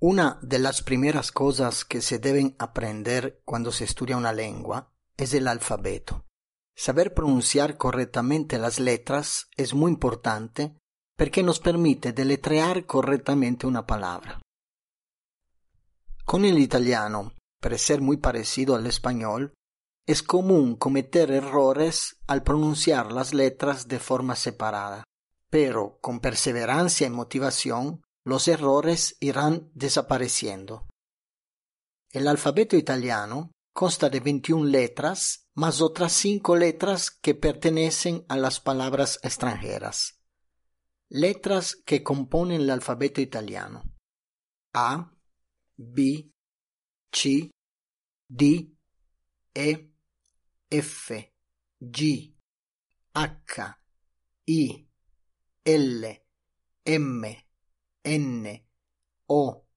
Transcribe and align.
Una 0.00 0.38
de 0.42 0.60
las 0.60 0.82
primeras 0.82 1.32
cosas 1.32 1.84
que 1.84 2.00
se 2.00 2.20
deben 2.20 2.54
aprender 2.60 3.40
cuando 3.44 3.72
se 3.72 3.82
estudia 3.82 4.16
una 4.16 4.32
lengua 4.32 4.92
es 5.16 5.34
el 5.34 5.48
alfabeto. 5.48 6.24
Saber 6.76 7.14
pronunciar 7.14 7.76
correctamente 7.76 8.58
las 8.58 8.78
letras 8.78 9.48
es 9.56 9.74
muy 9.74 9.90
importante 9.90 10.78
porque 11.16 11.42
nos 11.42 11.58
permite 11.58 12.12
deletrear 12.12 12.86
correctamente 12.86 13.66
una 13.66 13.88
palabra. 13.88 14.40
Con 16.24 16.44
el 16.44 16.60
italiano, 16.60 17.32
per 17.60 17.76
ser 17.76 18.00
muy 18.00 18.18
parecido 18.18 18.76
al 18.76 18.86
español, 18.86 19.52
es 20.06 20.22
común 20.22 20.76
cometer 20.76 21.32
errores 21.32 22.20
al 22.28 22.44
pronunciar 22.44 23.10
las 23.10 23.34
letras 23.34 23.88
de 23.88 23.98
forma 23.98 24.36
separada, 24.36 25.02
pero 25.50 25.98
con 26.00 26.20
perseverancia 26.20 27.08
y 27.08 27.10
motivación 27.10 28.02
los 28.28 28.46
errores 28.46 29.16
irán 29.20 29.70
desapareciendo. 29.72 30.86
El 32.10 32.28
alfabeto 32.28 32.76
italiano 32.76 33.52
consta 33.72 34.10
de 34.10 34.20
21 34.20 34.66
letras 34.66 35.48
más 35.54 35.80
otras 35.80 36.12
cinco 36.12 36.54
letras 36.54 37.10
que 37.10 37.34
pertenecen 37.34 38.26
a 38.28 38.36
las 38.36 38.60
palabras 38.60 39.18
extranjeras. 39.22 40.20
Letras 41.08 41.74
que 41.74 42.02
componen 42.02 42.60
el 42.60 42.70
alfabeto 42.70 43.22
italiano. 43.22 43.82
A, 44.74 45.10
B, 45.78 46.30
C, 47.10 47.50
D, 48.28 48.74
E, 49.54 49.90
F, 50.68 51.34
G, 51.80 52.36
H, 53.14 53.62
I, 54.44 54.86
L, 55.64 56.26
M, 56.84 57.47
N, 58.10 58.66
O, 59.26 59.68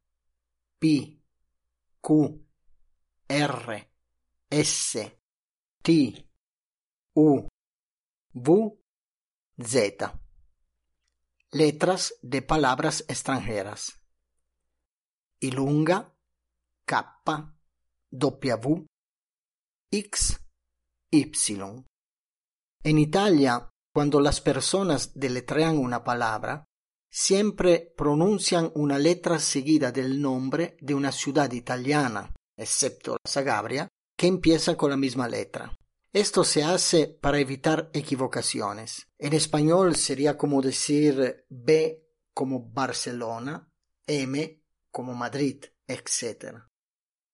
P, 0.79 1.21
Q, 1.99 2.47
R, 3.27 3.91
S, 4.49 5.19
T, 5.81 6.29
U, 7.15 7.47
V, 8.33 8.79
Z. 9.59 10.21
Letras 11.51 12.13
de 12.21 12.41
palabras 12.41 13.03
extranjeras. 13.09 13.99
Ilunga, 15.41 16.15
K, 16.85 17.23
W, 18.11 18.87
X, 19.91 20.39
Y. 21.11 21.85
En 22.83 22.97
Italia, 22.97 23.69
cuando 23.93 24.21
las 24.21 24.39
personas 24.39 25.19
deletrean 25.19 25.77
una 25.77 26.05
palabra, 26.05 26.70
siempre 27.11 27.93
pronuncian 27.97 28.71
una 28.73 28.97
letra 28.97 29.37
seguida 29.37 29.91
del 29.91 30.21
nombre 30.21 30.77
de 30.79 30.95
una 30.95 31.11
ciudad 31.11 31.51
italiana, 31.51 32.33
excepto 32.55 33.17
la 33.23 33.29
Sagabria, 33.29 33.87
que 34.17 34.27
empieza 34.27 34.77
con 34.77 34.89
la 34.89 34.97
misma 34.97 35.27
letra. 35.27 35.77
Esto 36.13 36.43
se 36.43 36.63
hace 36.63 37.07
para 37.07 37.39
evitar 37.39 37.89
equivocaciones. 37.93 39.07
En 39.17 39.33
español 39.33 39.95
sería 39.95 40.37
como 40.37 40.61
decir 40.61 41.45
B 41.49 42.05
como 42.33 42.69
Barcelona, 42.71 43.69
M 44.07 44.63
como 44.89 45.13
Madrid, 45.13 45.65
etc. 45.87 46.55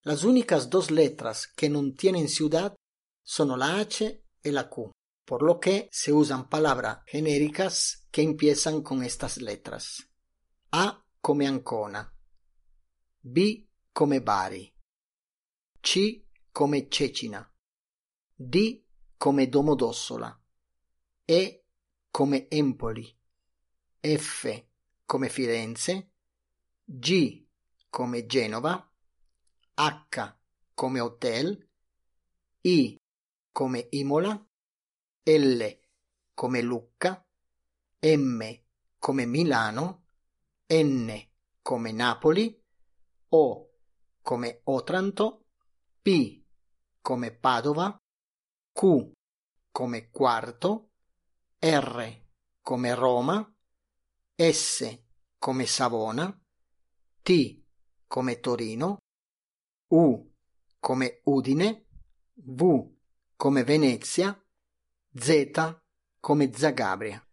Las 0.03 0.23
únicas 0.23 0.69
dos 0.69 0.91
letras 0.91 1.47
que 1.47 1.69
no 1.69 1.93
tienen 1.93 2.29
ciudad 2.29 2.75
son 3.23 3.57
la 3.59 3.79
H 3.79 4.23
y 4.43 4.51
la 4.51 4.69
Q 4.69 4.91
por 5.27 5.43
lo 5.43 5.59
que 5.59 5.89
se 5.91 6.13
usan 6.13 6.47
palabras 6.47 6.99
genéricas 7.05 8.07
que 8.11 8.21
empiezan 8.21 8.81
con 8.81 9.03
estas 9.03 9.41
letras. 9.41 10.09
A 10.71 11.03
come 11.19 11.45
Ancona, 11.45 12.15
B 13.23 13.67
come 13.91 14.21
Bari, 14.21 14.73
C 15.83 16.25
come 16.49 16.87
Cecina, 16.89 17.53
D 18.37 18.85
come 19.17 19.49
Domodossola, 19.49 20.41
E 21.25 21.65
come 22.09 22.47
Empoli, 22.49 23.13
F 23.99 24.65
come 25.05 25.27
Firenze, 25.27 26.09
G 26.85 27.45
come 27.89 28.25
Genova, 28.27 28.89
H 29.75 30.35
come 30.73 31.01
Hotel, 31.01 31.69
I 32.61 32.97
come 33.51 33.87
Imola, 33.91 34.46
L 35.27 35.79
come 36.33 36.61
Lucca, 36.61 37.21
M 37.99 38.59
come 38.97 39.25
Milano, 39.25 40.05
N 40.67 41.27
come 41.61 41.91
Napoli, 41.91 42.63
O 43.29 43.69
come 44.21 44.61
Otranto, 44.63 45.45
P 46.01 46.43
come 47.01 47.31
Padova, 47.31 47.97
Q 48.71 49.11
come 49.69 50.09
Quarto, 50.11 50.91
R 51.59 52.21
come 52.61 52.95
Roma, 52.95 53.55
S 54.33 54.99
come 55.37 55.65
Savona, 55.65 56.41
T 57.21 57.63
come 58.07 58.39
Torino, 58.39 58.97
U 59.87 60.33
come 60.79 61.19
Udine, 61.23 61.85
V 62.33 62.95
come 63.35 63.63
Venezia, 63.65 64.41
Z 65.19 65.81
come 66.21 66.51
Zagabria. 66.53 67.27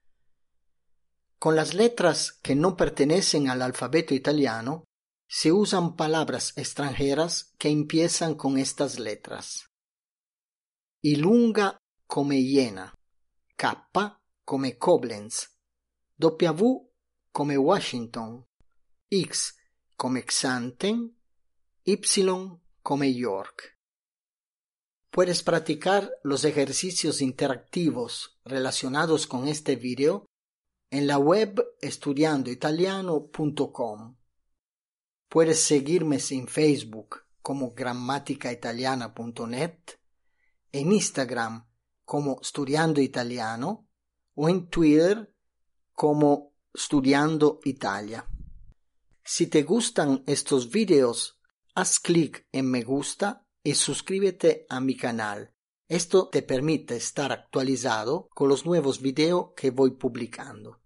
Con 1.39 1.55
las 1.55 1.75
letras 1.75 2.33
que 2.33 2.55
no 2.55 2.77
pertenecen 2.77 3.51
al 3.51 3.61
alfabeto 3.61 4.15
italiano, 4.15 4.85
se 5.29 5.53
usan 5.53 5.95
palabras 5.95 6.55
extranjeras 6.57 7.53
que 7.59 7.69
empiezan 7.69 8.37
con 8.37 8.57
estas 8.57 8.99
letras. 8.99 9.67
Ilunga 11.03 11.77
come 12.07 12.39
Iena, 12.39 12.95
K 13.57 13.91
come 14.45 14.79
Koblenz, 14.79 15.49
W 16.17 16.91
come 17.33 17.59
Washington, 17.59 18.47
X 19.11 19.57
come 19.97 20.25
Xanten, 20.25 21.19
Y 21.85 22.01
come 22.83 23.09
York. 23.09 23.74
Puedes 25.15 25.43
practicar 25.45 26.11
los 26.25 26.45
ejercicios 26.45 27.23
interactivos 27.23 28.41
relacionados 28.45 29.29
con 29.29 29.47
este 29.47 29.77
video 29.77 30.27
en 30.91 31.07
la 31.07 31.19
web 31.19 31.65
estudiandoitaliano.com. 31.81 34.17
Puedes 35.29 35.61
seguirme 35.61 36.19
en 36.31 36.49
Facebook 36.49 37.21
como 37.43 37.75
grammaticaitaliana.net, 37.75 39.79
en 40.73 40.93
Instagram 40.93 41.65
como 42.05 42.41
Estudiando 42.43 43.01
Italiano 43.01 43.89
o 44.35 44.49
en 44.49 44.67
Twitter 44.67 45.33
como 45.93 46.57
Estudiando 46.75 47.61
Italia. 47.63 48.29
Si 49.23 49.47
te 49.47 49.63
gustan 49.63 50.25
estos 50.27 50.71
videos, 50.71 51.39
haz 51.77 52.01
clic 52.01 52.49
en 52.51 52.69
me 52.69 52.83
gusta 52.83 53.44
y 53.65 53.75
suscríbete 53.75 54.67
a 54.69 54.79
mi 54.79 54.95
canal. 54.95 55.53
Esto 55.89 56.29
te 56.29 56.43
permite 56.43 56.97
estar 56.97 57.33
actualizado 57.33 58.29
con 58.35 58.49
los 58.49 58.67
nuevos 58.67 59.01
videos 59.01 59.53
que 59.57 59.71
voy 59.71 59.93
publicando. 59.93 60.81